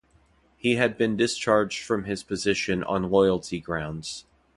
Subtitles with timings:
[0.57, 4.25] He had been discharged from his position on loyalty grounds.